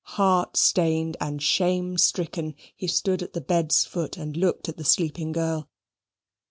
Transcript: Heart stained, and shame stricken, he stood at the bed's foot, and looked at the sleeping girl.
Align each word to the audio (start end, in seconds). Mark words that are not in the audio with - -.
Heart 0.17 0.57
stained, 0.57 1.15
and 1.21 1.39
shame 1.43 1.95
stricken, 1.95 2.55
he 2.75 2.87
stood 2.87 3.21
at 3.21 3.33
the 3.33 3.39
bed's 3.41 3.85
foot, 3.85 4.17
and 4.17 4.35
looked 4.35 4.67
at 4.67 4.77
the 4.77 4.83
sleeping 4.83 5.31
girl. 5.31 5.69